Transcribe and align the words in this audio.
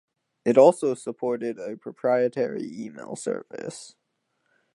It 0.45 0.57
also 0.57 0.95
supported 0.95 1.59
a 1.59 1.77
proprietary 1.77 2.63
email 2.67 3.15
service. 3.15 3.93